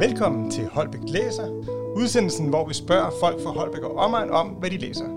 [0.00, 1.48] Velkommen til Holbæk Læser,
[1.96, 5.08] udsendelsen, hvor vi spørger folk fra Holbæk og omegn om, hvad de læser.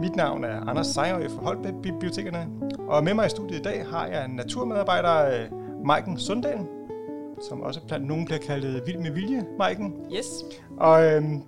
[0.00, 2.48] Mit navn er Anders Sejrø fra Holbæk Bibliotekerne,
[2.78, 6.58] og med mig i studiet i dag har jeg naturmedarbejder, øh, Maiken Sundal,
[7.48, 9.94] som også blandt nogen bliver kaldt Vild med Vilje, Maiken.
[10.16, 10.26] Yes.
[10.76, 11.42] Og øhm,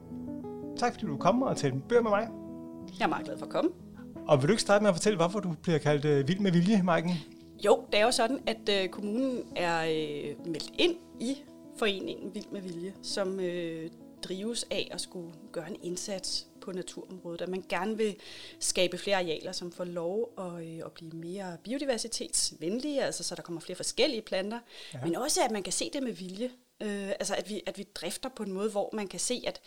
[0.76, 2.28] tak fordi du kommer og talte bøger med mig.
[2.98, 3.70] Jeg er meget glad for at komme.
[4.28, 6.52] Og vil du ikke starte med at fortælle, hvorfor du bliver kaldt øh, Vild med
[6.52, 7.12] Vilje, Maiken?
[7.64, 11.36] Jo, det er jo sådan, at øh, kommunen er øh, meldt ind i
[11.80, 13.90] foreningen Vild med Vilje, som øh,
[14.22, 18.16] drives af at skulle gøre en indsats på naturområdet, at man gerne vil
[18.58, 23.42] skabe flere arealer, som får lov at, øh, at blive mere biodiversitetsvenlige, altså så der
[23.42, 24.58] kommer flere forskellige planter,
[24.94, 25.04] ja.
[25.04, 27.86] men også at man kan se det med vilje, øh, altså at vi, at vi
[27.94, 29.60] drifter på en måde, hvor man kan se, at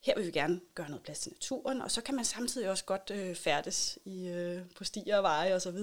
[0.00, 2.84] her vil vi gerne gøre noget plads til naturen, og så kan man samtidig også
[2.84, 5.78] godt øh, færdes i, øh, på stier og veje osv.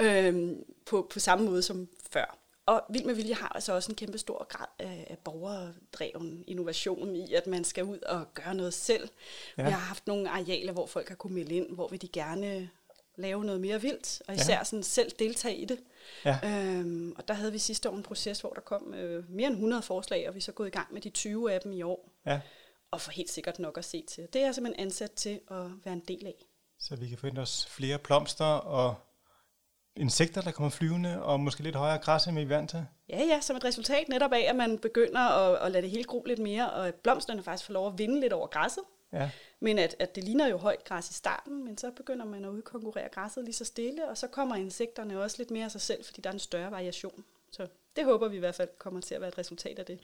[0.00, 0.52] Øh,
[0.86, 2.43] på, på samme måde som før.
[2.66, 7.34] Og Vild med Vilje har altså også en kæmpe stor grad af borgerdreven innovation i,
[7.34, 9.08] at man skal ud og gøre noget selv.
[9.58, 9.64] Ja.
[9.64, 12.70] Vi har haft nogle arealer, hvor folk har kunnet melde ind, hvor vil de gerne
[13.16, 14.64] lave noget mere vildt, og især ja.
[14.64, 15.78] sådan selv deltage i det.
[16.24, 16.38] Ja.
[16.44, 19.54] Øhm, og der havde vi sidste år en proces, hvor der kom øh, mere end
[19.54, 21.82] 100 forslag, og vi er så gået i gang med de 20 af dem i
[21.82, 22.10] år.
[22.26, 22.40] Ja.
[22.90, 24.26] Og får helt sikkert nok at se til.
[24.32, 26.46] Det er jeg simpelthen ansat til at være en del af.
[26.78, 28.94] Så vi kan finde os flere blomster og
[29.96, 32.86] insekter, der kommer flyvende, og måske lidt højere græs, end vi er vant til?
[33.08, 36.04] Ja, ja, som et resultat netop af, at man begynder at, at lade det hele
[36.04, 38.84] gro lidt mere, og at blomsterne faktisk får lov at vinde lidt over græsset.
[39.12, 39.30] Ja.
[39.60, 42.48] Men at, at det ligner jo højt græs i starten, men så begynder man at
[42.48, 46.04] udkonkurrere græsset lige så stille, og så kommer insekterne også lidt mere af sig selv,
[46.04, 47.24] fordi der er en større variation.
[47.52, 50.00] Så det håber vi i hvert fald kommer til at være et resultat af det.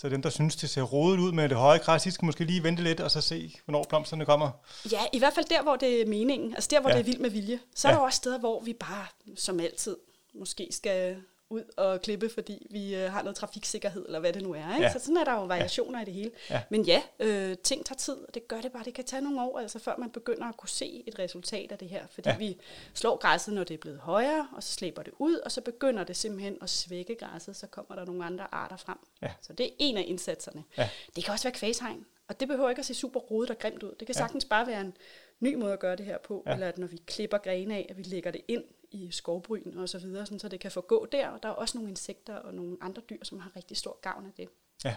[0.00, 2.44] Så dem, der synes, det ser rodet ud med det høje græs, de skal måske
[2.44, 4.50] lige vente lidt og så se, hvornår blomsterne kommer.
[4.92, 6.54] Ja, i hvert fald der, hvor det er meningen.
[6.54, 6.96] Altså der, hvor ja.
[6.96, 7.58] det er vildt med vilje.
[7.74, 7.94] Så ja.
[7.94, 9.96] er der også steder, hvor vi bare, som altid,
[10.34, 11.16] måske skal
[11.50, 14.74] ud og klippe, fordi vi øh, har noget trafiksikkerhed, eller hvad det nu er.
[14.74, 14.86] Ikke?
[14.86, 14.92] Ja.
[14.92, 16.02] Så sådan er der jo variationer ja.
[16.02, 16.30] i det hele.
[16.50, 16.62] Ja.
[16.68, 18.84] Men ja, øh, ting tager tid, og det gør det bare.
[18.84, 21.78] Det kan tage nogle år, altså før man begynder at kunne se et resultat af
[21.78, 22.06] det her.
[22.10, 22.36] Fordi ja.
[22.36, 22.58] vi
[22.94, 26.04] slår græsset, når det er blevet højere, og så slæber det ud, og så begynder
[26.04, 28.98] det simpelthen at svække græsset, så kommer der nogle andre arter frem.
[29.22, 29.30] Ja.
[29.40, 30.64] Så det er en af indsatserne.
[30.78, 30.88] Ja.
[31.16, 33.82] Det kan også være kvæshegn, og det behøver ikke at se super rodet og grimt
[33.82, 33.94] ud.
[33.98, 34.18] Det kan ja.
[34.18, 34.96] sagtens bare være en
[35.40, 36.52] ny måde at gøre det her på, ja.
[36.52, 39.88] eller at når vi klipper grene af, at vi lægger det ind i skovbryn og
[39.88, 41.28] så videre, sådan, så det kan få gå der.
[41.28, 44.26] Og der er også nogle insekter og nogle andre dyr, som har rigtig stor gavn
[44.26, 44.48] af det.
[44.84, 44.96] Ja,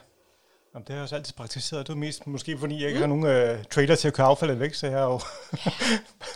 [0.74, 1.88] Jamen, det har jeg også altid praktiseret.
[1.88, 3.12] Det er mest måske, fordi jeg ikke mm.
[3.12, 5.20] har nogen øh, trailer til at køre affaldet væk, så jeg jo...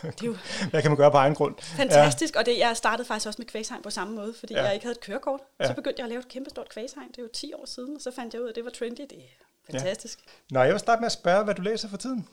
[0.02, 0.36] det er jo
[0.70, 1.54] Hvad kan man gøre på egen grund?
[1.58, 2.40] Fantastisk, ja.
[2.40, 4.64] og det, jeg startede faktisk også med kvæshegn på samme måde, fordi ja.
[4.64, 5.40] jeg ikke havde et kørekort.
[5.60, 5.66] Ja.
[5.66, 7.08] Så begyndte jeg at lave et kæmpe stort kvæshegn.
[7.08, 8.70] Det er jo 10 år siden, og så fandt jeg ud af, at det var
[8.70, 9.00] trendy.
[9.00, 9.22] Det
[9.70, 10.18] fantastisk.
[10.26, 10.54] Ja.
[10.54, 12.28] Nå, jeg vil starte med at spørge, hvad du læser for tiden.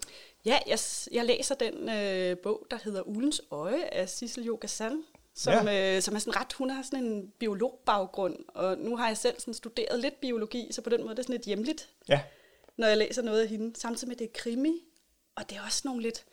[0.45, 0.79] Ja, jeg,
[1.11, 5.03] jeg læser den øh, bog, der hedder Ulens Øje af Sissel Jogasan,
[5.35, 5.95] som, ja.
[5.95, 9.39] øh, som er sådan ret, hun har sådan en biologbaggrund, og nu har jeg selv
[9.39, 12.21] sådan studeret lidt biologi, så på den måde det er sådan lidt hjemligt, ja.
[12.77, 14.81] når jeg læser noget af hende, samtidig med det er krimi,
[15.35, 16.25] og det er også nogle lidt,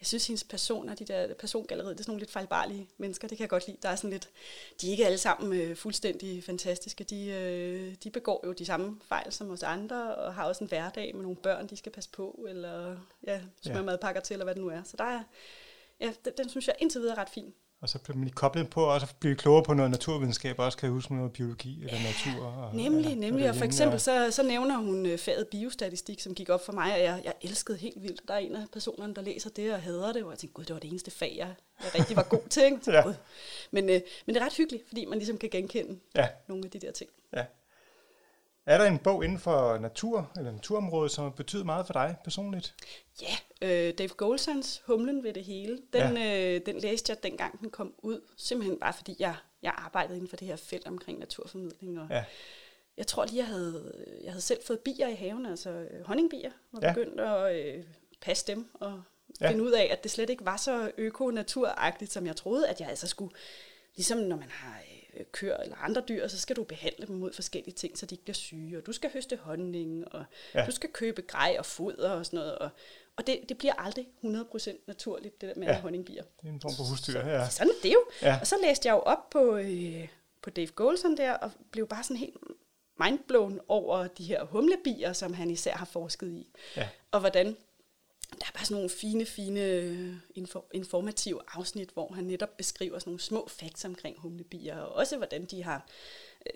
[0.00, 3.38] jeg synes hendes personer, de der persongalleriet, det er sådan nogle lidt fejlbarlige mennesker, det
[3.38, 4.30] kan jeg godt lide, der er sådan lidt,
[4.80, 9.00] de er ikke alle sammen øh, fuldstændig fantastiske, de, øh, de begår jo de samme
[9.08, 12.10] fejl som os andre, og har også en hverdag med nogle børn, de skal passe
[12.10, 12.96] på, eller
[13.26, 13.84] ja, smøre ja.
[13.84, 15.22] madpakker til, eller hvad det nu er, så der er,
[16.00, 17.54] ja, den, den synes jeg indtil videre er ret fin.
[17.80, 20.78] Og så bliver man koblet på også at blive klogere på noget naturvidenskab, og også
[20.78, 22.46] kan huske noget biologi eller natur.
[22.46, 23.48] Og, nemlig, ja, nemlig.
[23.48, 26.92] Og for eksempel så, så nævner hun uh, faget biostatistik, som gik op for mig,
[26.92, 28.28] og jeg, jeg elskede helt vildt.
[28.28, 30.64] Der er en af personerne, der læser det og hader det, og jeg tænkte, gud,
[30.64, 31.54] det var det eneste fag, jeg,
[31.84, 32.64] jeg rigtig var god til.
[32.64, 32.78] Ikke?
[32.92, 33.02] ja.
[33.70, 33.90] men, uh,
[34.26, 36.28] men det er ret hyggeligt, fordi man ligesom kan genkende ja.
[36.46, 37.10] nogle af de der ting.
[37.36, 37.44] Ja.
[38.66, 42.74] Er der en bog inden for natur eller naturområdet, som betyder meget for dig personligt?
[43.22, 45.78] Ja, øh, Dave Goldsons Humlen ved det hele.
[45.92, 46.54] Den, ja.
[46.54, 50.28] øh, den læste jeg dengang den kom ud, simpelthen bare fordi jeg, jeg arbejdede inden
[50.28, 52.00] for det her felt omkring naturformidling.
[52.00, 52.24] Og ja.
[52.96, 53.92] Jeg tror lige, jeg havde,
[54.24, 56.92] jeg havde selv fået bier i haven, altså øh, honningbier, og ja.
[56.92, 57.84] begyndt at øh,
[58.20, 59.02] passe dem og
[59.40, 59.50] ja.
[59.50, 62.88] finde ud af, at det slet ikke var så øko-naturagtigt, som jeg troede, at jeg
[62.88, 63.34] altså skulle,
[63.96, 64.80] ligesom når man har
[65.16, 68.14] Øh, køer eller andre dyr, så skal du behandle dem mod forskellige ting, så de
[68.14, 70.24] ikke bliver syge, og du skal høste honning, og
[70.54, 70.66] ja.
[70.66, 72.70] du skal købe grej og foder og sådan noget, og,
[73.16, 75.80] og det, det bliver aldrig 100% naturligt, det der med ja.
[75.80, 76.22] honningbier.
[76.40, 77.48] Det er en form for husdyr, ja.
[77.48, 78.04] Sådan er det jo.
[78.22, 78.38] Ja.
[78.40, 80.08] Og så læste jeg jo op på, øh,
[80.42, 82.36] på Dave Goldson der, og blev bare sådan helt
[83.04, 86.48] mindblown over de her humlebier, som han især har forsket i.
[86.76, 86.88] Ja.
[87.10, 87.56] Og hvordan
[88.30, 90.14] der er bare sådan nogle fine, fine øh,
[90.72, 95.44] informative afsnit, hvor han netop beskriver sådan nogle små facts omkring humlebier, og også hvordan
[95.44, 95.86] de har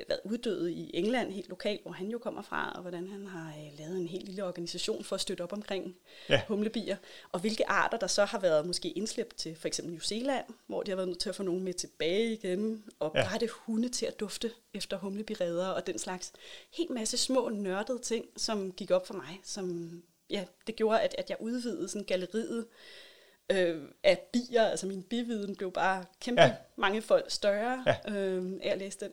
[0.09, 3.49] været uddøde i England helt lokalt, hvor han jo kommer fra, og hvordan han har
[3.49, 5.97] øh, lavet en helt lille organisation for at støtte op omkring
[6.29, 6.43] Ja.
[6.49, 6.97] humlebier,
[7.33, 10.83] og hvilke arter, der så har været måske indslæbt til for eksempel New Zealand, hvor
[10.83, 13.29] de har været nødt til at få nogen med tilbage igen, og Ja.
[13.35, 16.33] rette hunde til at dufte efter humlebireder og den slags
[16.77, 21.15] helt masse små nørdede ting, som gik op for mig, som ja, det gjorde, at,
[21.19, 22.67] at jeg udvidede sådan galleriet
[23.53, 26.55] øh, af bier, altså min bividen blev bare kæmpe ja.
[26.77, 28.13] mange folk større Ja.
[28.13, 29.11] øh, af at læse den.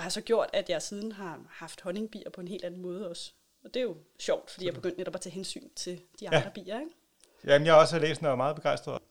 [0.00, 3.08] Og har så gjort, at jeg siden har haft honningbier på en helt anden måde
[3.08, 3.32] også.
[3.64, 6.38] Og det er jo sjovt, fordi jeg begyndte netop at tage hensyn til de andre
[6.38, 6.50] ja.
[6.50, 6.80] bier.
[6.80, 6.92] Ikke?
[7.44, 9.02] Jamen, jeg har også læst den og er meget begejstret.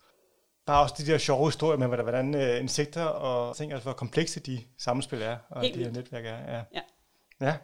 [0.65, 4.39] Bare også de der sjove historier med, hvordan- øh, insekter og ting, altså hvor komplekse
[4.39, 6.37] de samspil er, og Helt de her netværk er.
[6.37, 6.63] Ja.
[6.73, 6.81] Ja.
[7.41, 7.57] ja.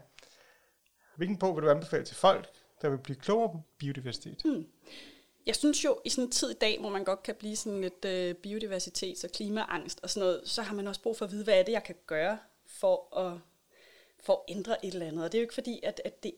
[1.18, 2.50] Hvilken bog vil du anbefale til folk,
[2.82, 4.42] der vil blive klogere på biodiversitet?
[4.44, 4.68] Hmm.
[5.46, 7.82] Jeg synes jo, i sådan en tid i dag, hvor man godt kan blive sådan
[7.82, 11.32] lidt øh, biodiversitets- og klimaangst og sådan noget, så har man også brug for at
[11.32, 13.40] vide, hvad er det, jeg kan gøre for at,
[14.20, 15.24] for at ændre et eller andet.
[15.24, 16.34] Og det er jo ikke fordi, at, at det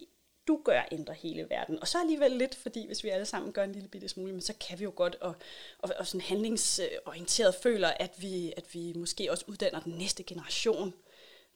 [0.48, 1.80] du gør ændrer hele verden.
[1.80, 4.42] Og så alligevel lidt, fordi hvis vi alle sammen gør en lille bitte smule, men
[4.42, 5.36] så kan vi jo godt, og,
[5.80, 10.94] og, og sådan handlingsorienteret føler, at vi, at vi måske også uddanner den næste generation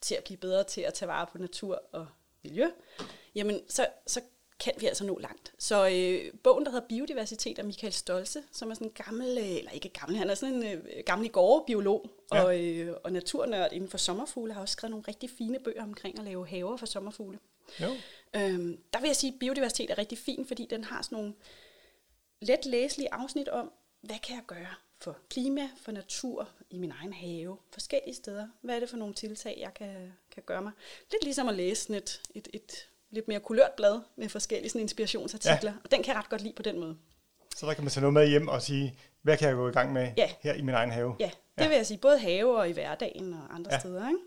[0.01, 2.07] til at blive bedre til at tage vare på natur og
[2.43, 2.69] miljø,
[3.35, 4.21] jamen så, så
[4.61, 5.53] kan vi altså nå langt.
[5.57, 9.57] Så øh, bogen, der hedder Biodiversitet af Michael Stolze, som er sådan en gammel, øh,
[9.57, 11.29] eller ikke gammel, han er sådan en øh, gammel
[11.67, 12.43] biolog Ja.
[12.43, 16.19] og, øh, og naturnørd inden for sommerfugle, har også skrevet nogle rigtig fine bøger omkring
[16.19, 17.39] at lave haver for sommerfugle.
[17.81, 17.89] Jo.
[18.35, 21.33] Øhm, der vil jeg sige, at biodiversitet er rigtig fin, fordi den har sådan nogle
[22.41, 23.71] let læselige afsnit om,
[24.01, 28.47] hvad kan jeg gøre for klima, for natur, i min egen have, forskellige steder.
[28.61, 30.71] Hvad er det for nogle tiltag, jeg kan, kan gøre mig?
[31.11, 35.71] Lidt ligesom at læse et, et, et lidt mere kulørt blad med forskellige sådan inspirationsartikler.
[35.71, 35.77] Ja.
[35.83, 36.97] Og den kan jeg ret godt lide på den måde.
[37.55, 39.71] Så der kan man tage noget med hjem og sige, hvad kan jeg gå i
[39.71, 40.29] gang med Ja.
[40.41, 41.15] her i min egen have?
[41.19, 41.67] Ja, det Ja.
[41.67, 43.79] vil jeg sige, både have og i hverdagen og andre Ja.
[43.79, 44.07] steder.
[44.09, 44.19] Ikke?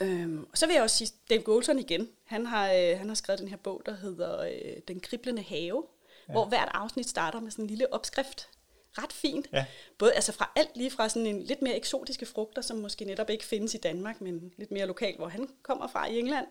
[0.00, 3.14] Øhm, og så vil jeg også sige, Dave Goulton igen, han har, øh, han har
[3.14, 5.84] skrevet den her bog, der hedder øh, Den kriblende have,
[6.28, 6.32] ja.
[6.32, 8.48] hvor hvert afsnit starter med sådan en lille opskrift.
[8.98, 9.46] Ret fint.
[9.52, 9.64] Ja.
[9.98, 13.30] Både altså fra alt lige fra sådan en lidt mere eksotiske frugter, som måske netop
[13.30, 16.46] ikke findes i Danmark, men lidt mere lokalt, hvor han kommer fra i England.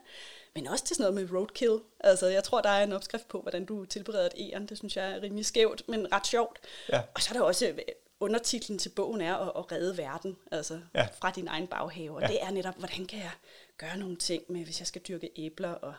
[0.56, 1.80] Men også til sådan noget med roadkill.
[2.00, 4.66] Altså, jeg tror, der er en opskrift på, hvordan du tilbereder et æren.
[4.68, 6.60] Det synes jeg er rimelig skævt, men ret sjovt.
[6.90, 7.02] Ja.
[7.14, 7.78] Og så er der også øh,
[8.20, 11.08] undertitlen til bogen er at, at redde verden, altså Ja.
[11.22, 12.16] fra din egen baghave.
[12.16, 12.28] Og ja.
[12.28, 13.32] det er netop, hvordan kan jeg
[13.78, 15.94] gøre nogle ting med, hvis jeg skal dyrke æbler og,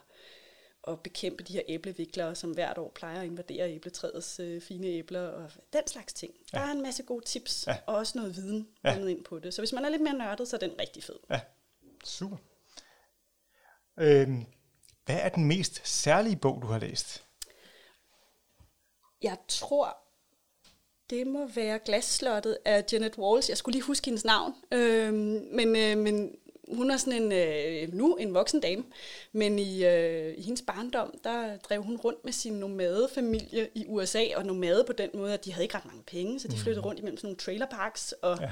[0.84, 5.20] og bekæmpe de her æbleviklere, som hvert år plejer at invadere æbletræets øh, fine æbler
[5.28, 6.34] og den slags ting.
[6.52, 6.58] Ja.
[6.58, 7.76] Der er en masse gode tips Ja.
[7.86, 9.06] og også noget viden Ja.
[9.06, 9.54] ind på det.
[9.54, 11.16] Så hvis man er lidt mere nørdet, så er den rigtig fed.
[11.30, 11.40] Ja,
[12.04, 12.36] super.
[13.98, 14.44] Øhm,
[15.04, 17.24] hvad er den mest særlige bog, du har læst?
[19.22, 19.96] Jeg tror,
[21.10, 23.48] det må være Glasslottet af Janet Walls.
[23.48, 24.54] Jeg skulle lige huske hendes navn.
[24.72, 26.36] Øhm, men, øh, men
[26.72, 28.84] hun er sådan en, øh, nu en voksen dame,
[29.32, 34.24] men i, øh, i hendes barndom, der drev hun rundt med sin nomadefamilie i USA,
[34.36, 36.86] og nomade på den måde, at de havde ikke ret mange penge, så de flyttede
[36.86, 38.50] rundt imellem sådan nogle trailerparks og Ja.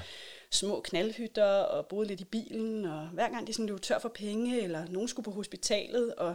[0.50, 4.08] små knaldhytter og boede lidt i bilen, og hver gang de sådan løb tør for
[4.08, 6.34] penge, eller nogen skulle på hospitalet, og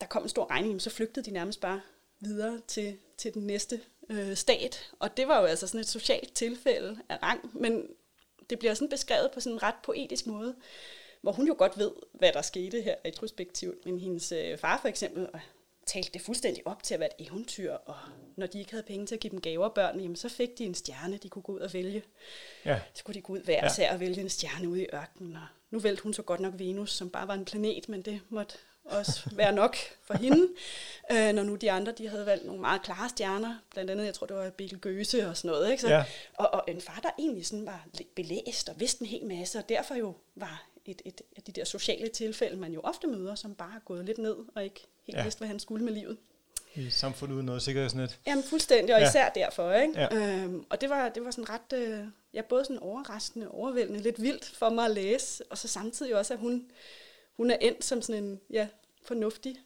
[0.00, 1.80] der kom en stor regning, så flygtede de nærmest bare
[2.20, 3.80] videre til, til den næste
[4.10, 4.90] øh, stat.
[4.98, 7.82] Og det var jo altså sådan et socialt tilfælde af rang, men
[8.50, 10.54] det bliver sådan beskrevet på sådan en ret poetisk måde,
[11.20, 13.86] hvor hun jo godt ved, hvad der skete her retrospektivt.
[13.86, 15.40] Men hendes øh, far for eksempel øh,
[15.86, 17.96] talte det fuldstændig op til at være et eventyr, og
[18.36, 20.64] når de ikke havde penge til at give dem gaver børn, jamen, så fik de
[20.64, 22.02] en stjerne, de kunne gå ud og vælge.
[22.64, 23.92] Ja, Så kunne de gå ud hver Ja.
[23.94, 25.36] og vælge en stjerne ude i ørkenen.
[25.36, 28.20] Og nu vælte hun så godt nok Venus, som bare var en planet, men det
[28.28, 30.48] måtte også være nok for hende.
[31.12, 33.54] Øh, når nu de andre, de havde valgt nogle meget klare stjerner.
[33.70, 35.70] Blandt andet, jeg tror, det var Betelgeuse og sådan noget.
[35.70, 35.80] Ikke?
[35.80, 36.04] Så, Ja.
[36.34, 39.58] og, og en far, der egentlig sådan var lidt belæst og vidste en hel masse,
[39.58, 43.34] og derfor jo var et, et af de der sociale tilfælde, man jo ofte møder,
[43.34, 45.22] som bare har gået lidt ned og ikke helt Ja.
[45.22, 46.16] vidste, hvad han skulle med livet.
[46.74, 48.18] i et samfund uden noget sikkerhedsnet.
[48.26, 49.08] Jamen fuldstændig, og Ja.
[49.08, 49.72] især derfor.
[49.72, 50.00] Ikke?
[50.00, 50.16] Ja.
[50.16, 54.22] Øhm, og det var, det var sådan ret, øh, ja, både sådan overraskende, overvældende, lidt
[54.22, 56.66] vildt for mig at læse, og så samtidig også, at hun,
[57.40, 58.68] hun er endt som sådan en ja,
[59.02, 59.56] fornuftig,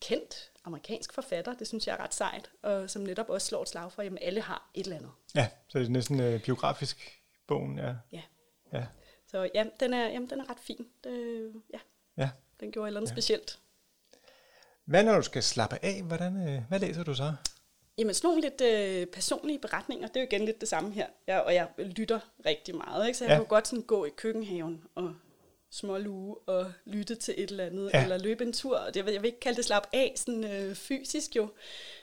[0.00, 1.54] kendt amerikansk forfatter.
[1.54, 4.06] Det synes jeg er ret sejt, og som netop også slår et slag for, at
[4.06, 5.10] jamen, alle har et eller andet.
[5.34, 7.94] Ja, så det er næsten øh, biografisk bogen, ja.
[8.12, 8.22] Ja.
[8.72, 8.86] Ja,
[9.26, 10.86] Så ja, den er, jamen, den er ret fin.
[11.04, 11.78] Det, ja,
[12.16, 12.30] ja.
[12.60, 13.14] den gjorde et eller andet Ja.
[13.14, 13.58] specielt.
[14.84, 16.02] Hvad når du skal slappe af?
[16.02, 17.34] Hvordan, øh, hvad læser du så?
[17.98, 21.06] Jamen sådan nogle lidt øh, personlige beretninger, det er jo igen lidt det samme her.
[21.26, 23.18] Jeg, og jeg lytter rigtig meget, ikke?
[23.18, 23.36] så jeg ja.
[23.36, 25.14] kan godt sådan gå i køkkenhaven og
[25.70, 28.02] småluge og lytte til et eller andet, Ja.
[28.02, 28.76] eller løbe en tur.
[28.78, 31.48] Og det, jeg vil ikke kalde det slap af sådan øh, fysisk jo,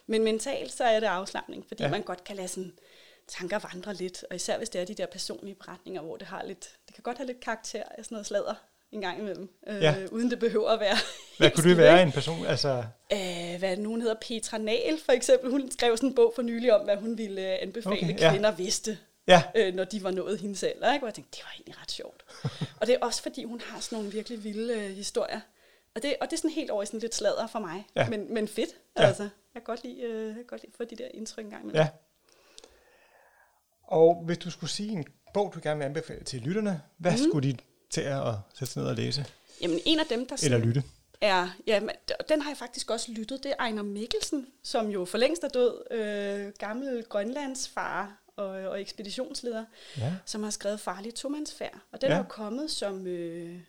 [0.07, 1.89] men mentalt så er det afslappning, fordi Ja.
[1.89, 2.73] man godt kan lade sådan
[3.27, 6.43] tanker vandre lidt, og især hvis det er de der personlige beretninger, hvor det har
[6.43, 8.53] lidt, det kan godt have lidt karakter af sådan noget sladder,
[8.91, 9.95] en gang imellem, øh, Ja.
[10.11, 10.95] uden det behøver at være...
[11.37, 12.45] Hvad kunne det være en person?
[12.45, 12.83] Altså,
[13.13, 15.49] Øh, hvad nogen hedder Petra Nahl, for eksempel.
[15.51, 18.19] Hun skrev sådan en bog for nylig om, hvad hun ville øh, anbefale Okay, okay,
[18.19, 18.31] ja.
[18.31, 18.97] kvinder vidste,
[19.27, 20.93] ja, øh, når de var nået hendes alder.
[20.93, 20.99] Ikke?
[20.99, 22.25] Hvor jeg tænkte, det var egentlig ret sjovt.
[22.81, 25.39] og det er også, fordi hun har sådan nogle virkelig vilde øh, historier.
[25.95, 27.87] Og det, og det er sådan helt over i sådan lidt sladder for mig.
[27.95, 28.09] Ja.
[28.09, 29.03] Men, men fedt, Ja.
[29.05, 29.23] altså.
[29.23, 31.71] Jeg kan godt lide, øh, kan godt lide at få de der indtryk imellem.
[31.75, 31.87] ja.
[33.83, 37.17] Og hvis du skulle sige en bog, du gerne vil anbefale til lytterne, hvad mm.
[37.17, 37.57] skulle de
[37.89, 38.21] til at
[38.53, 39.25] sætte sig ned og læse?
[39.61, 40.83] Jamen, en af dem, der Eller lytte?
[41.21, 41.49] er...
[41.67, 41.89] Ja, men
[42.29, 43.43] den har jeg faktisk også lyttet.
[43.43, 45.91] Det er Ejner Mikkelsen, som jo for længst er død.
[45.91, 49.65] Øh, gammel Grønlandsfar og, og ekspeditionsleder.
[49.97, 50.13] Ja.
[50.25, 51.79] som har skrevet Farlig Tomandsfærd.
[51.91, 52.13] Og den Ja.
[52.15, 53.59] er jo kommet som, øh,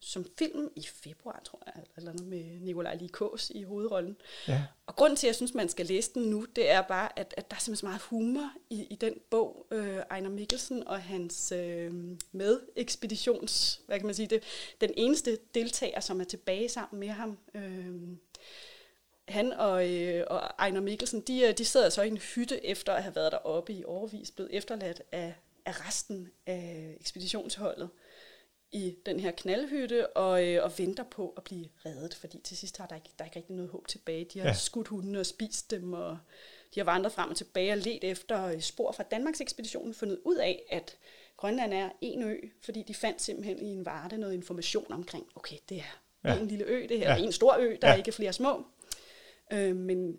[0.00, 4.16] som film i februar, tror jeg, eller noget med Nikolaj Likås i hovedrollen.
[4.48, 4.62] Ja.
[4.86, 7.34] Og grunden til, at jeg synes, man skal læse den nu, det er bare, at,
[7.36, 9.66] at der er simpelthen så meget humor i, i den bog.
[9.70, 11.92] Øh, Ejner Mikkelsen og hans øh,
[12.32, 13.80] med-ekspeditions...
[13.86, 14.26] Hvad kan man sige?
[14.26, 14.42] Det,
[14.80, 17.38] den eneste deltager, som er tilbage sammen med ham...
[17.54, 17.94] Øh,
[19.28, 22.92] han og, øh, og Ejner Mikkelsen, de, øh, de sidder så i en hytte efter
[22.92, 25.34] at have været deroppe i overvis, blevet efterladt af,
[25.66, 27.88] af resten af ekspeditionsholdet
[28.72, 32.76] i den her knaldhytte og, øh, og venter på at blive reddet, fordi til sidst
[32.78, 34.24] har der ikke, der er ikke rigtig noget håb tilbage.
[34.24, 34.54] De har Ja.
[34.54, 36.18] skudt hundene og spist dem, og
[36.74, 40.18] de har vandret frem og tilbage og let efter øh, spor fra Danmarks ekspeditionen, fundet
[40.24, 40.96] ud af, at
[41.36, 45.56] Grønland er en ø, fordi de fandt simpelthen i en varde noget information omkring, okay,
[45.68, 45.82] det er
[46.24, 46.38] Ja.
[46.40, 47.18] en lille ø, det her Ja.
[47.18, 47.92] er en stor ø, der ja.
[47.94, 48.64] er ikke flere små.
[49.52, 50.18] Øh, men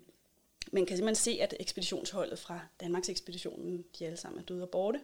[0.72, 4.68] man kan simpelthen se, at ekspeditionsholdet fra Danmarks ekspeditionen, de alle sammen er døde og
[4.68, 5.00] borte.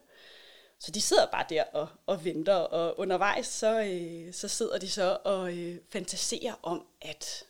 [0.78, 4.90] Så de sidder bare der og, og venter, og undervejs så, øh, så sidder de
[4.90, 7.44] så og øh, fantaserer om, at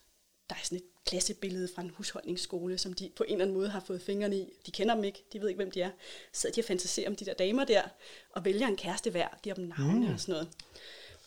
[0.51, 3.69] der er sådan et klassebillede fra en husholdningsskole, som de på en eller anden måde
[3.69, 4.53] har fået fingrene i.
[4.67, 5.91] De kender dem ikke, de ved ikke, hvem de er.
[6.33, 7.83] Så sidder de og fantaserer om de der damer der,
[8.31, 10.13] og vælger en kæreste hver, giver dem navne mm.
[10.13, 10.49] og sådan noget.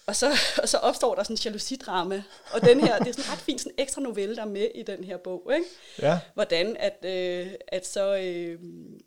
[0.09, 2.23] Og så, og så opstår der sådan en jalousidrama,
[2.53, 4.83] og den her, det er sådan ret fin sådan ekstra novelle, der er med i
[4.83, 5.65] den her bog, ikke?
[6.01, 6.19] Ja.
[6.33, 8.59] hvordan at, øh, at så øh,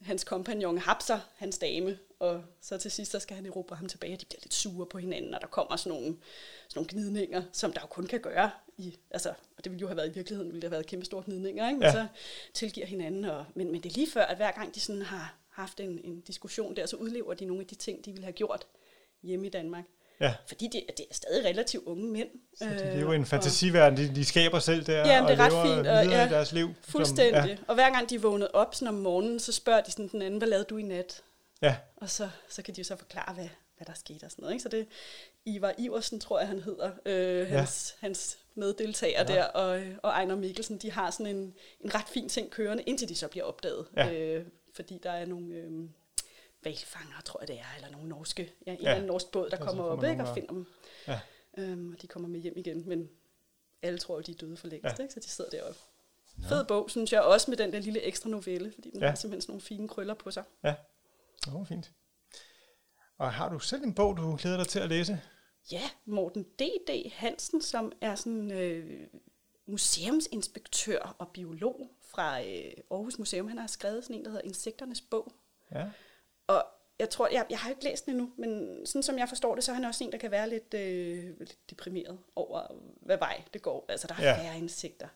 [0.02, 4.14] hans kompagnon hapser hans dame, og så til sidst så skal han erobre ham tilbage,
[4.14, 6.16] og de bliver lidt sure på hinanden, og der kommer sådan nogle,
[6.68, 9.86] sådan nogle gnidninger, som der jo kun kan gøre i, altså, og det ville jo
[9.86, 11.78] have været i virkeligheden, ville det have været kæmpe store gnidninger, ikke?
[11.78, 11.92] men Ja.
[11.92, 12.06] så
[12.54, 15.34] tilgiver hinanden, og, men, men det er lige før, at hver gang de sådan har
[15.50, 18.32] haft en, en diskussion der, så udlever de nogle af de ting, de ville have
[18.32, 18.66] gjort
[19.22, 19.84] hjemme i Danmark.
[20.22, 20.34] Ja.
[20.46, 22.28] Fordi det, det er stadig relativt unge mænd.
[22.58, 25.28] Så de øh, lever i en og- fantasiverden, de, de skaber selv der, Jamen, og
[25.30, 26.66] det er ret lever fint, og ja, i deres liv.
[26.82, 27.48] som- Fuldstændig.
[27.50, 27.56] Ja.
[27.68, 30.38] Og hver gang de vågnede op sådan om morgenen, så spørger de sådan den anden,
[30.38, 31.22] hvad lavede du i nat?
[31.62, 34.42] Ja, Og så, så kan de jo så forklare, hvad, hvad der skete og sådan
[34.42, 34.52] noget.
[34.54, 34.62] Ikke?
[34.62, 34.86] Så det
[35.44, 38.06] Ivar Iversen, tror jeg, han hedder, øh, hans, ja.
[38.06, 39.32] hans meddeltager Ja.
[39.32, 39.38] ja.
[39.38, 43.08] der, og, og Ejner Mikkelsen, de har sådan en, en ret fin ting kørende, indtil
[43.08, 43.86] de så bliver opdaget.
[43.96, 44.12] Ja.
[44.12, 45.70] Øh, fordi der er nogle øh,
[46.64, 48.82] valfanger, tror jeg det er, eller nogle norske, ja, en Ja.
[48.82, 48.88] ja.
[48.88, 50.66] eller anden norsk båd, der så kommer op ikke, og finder dem.
[51.08, 51.20] Ja.
[51.58, 53.10] Øhm, og de kommer med hjem igen, men
[53.82, 54.94] alle tror jo, de er døde for længst, Ja.
[54.98, 55.02] ja.
[55.02, 55.14] ikke?
[55.14, 55.78] så de sidder deroppe.
[56.48, 59.04] Fed bog, synes jeg, også med den der lille ekstra novelle, fordi den Ja.
[59.06, 59.10] ja.
[59.10, 60.44] har simpelthen sådan nogle fine krøller på sig.
[60.64, 60.74] ja.
[61.48, 61.90] Åh, oh, fint.
[63.18, 65.20] Og har du selv en bog, du glæder dig til at læse?
[65.72, 67.10] Ja, Morten D.D.
[67.12, 69.06] Hansen, som er sådan øh,
[69.66, 73.48] museumsinspektør og biolog fra øh, Aarhus Museum.
[73.48, 75.32] Han har skrevet sådan en, der hedder Insekternes bog.
[75.72, 75.90] Ja.
[76.46, 76.64] Og
[76.98, 79.64] jeg tror, jeg, jeg har ikke læst den endnu, men sådan som jeg forstår det,
[79.64, 82.62] så er han også en, der kan være lidt, øh, lidt deprimeret over,
[83.00, 83.86] hvad vej det går.
[83.88, 84.42] Altså, der er Ja.
[84.42, 85.08] færre insekter.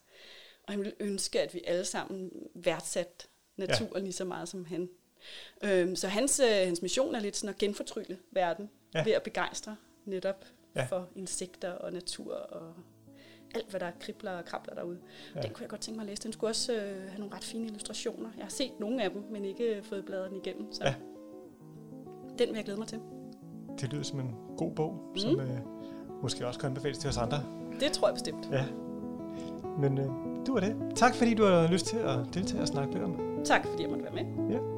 [0.67, 3.99] Og han ville ønske, at vi alle sammen værdsat naturen ja.
[4.03, 4.89] lige så meget som han.
[5.65, 9.05] Øhm, så hans, øh, hans mission er lidt sådan at genfortrylle verden Ja.
[9.05, 10.45] ved at begejstre netop
[10.77, 10.85] Ja.
[10.85, 12.75] for insekter og natur og
[13.55, 15.01] alt, hvad der kribler og krabler derude.
[15.35, 15.41] Ja.
[15.41, 16.23] Den kunne jeg godt tænke mig at læse.
[16.23, 18.31] Den skulle også øh, have nogle ret fine illustrationer.
[18.37, 20.73] Jeg har set nogle af dem, men ikke øh, fået bladret den igennem.
[20.73, 20.95] Så Ja.
[22.39, 22.99] Den vil jeg glæde mig til.
[23.81, 25.19] Det lyder som en god bog, mm.
[25.19, 25.59] som øh,
[26.23, 27.43] måske også kan anbefales til os andre.
[27.81, 28.49] Det tror jeg bestemt.
[28.53, 28.65] Ja.
[29.79, 30.07] Men øh,
[30.47, 30.77] du var det.
[30.95, 33.41] Tak fordi du har lyst til at deltage og snakke lidt om.
[33.45, 34.51] Tak fordi jeg måtte være med.
[34.55, 34.76] Ja.